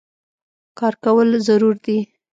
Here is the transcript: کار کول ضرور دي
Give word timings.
کار 0.77 0.93
کول 1.03 1.29
ضرور 1.47 1.75
دي 1.85 1.97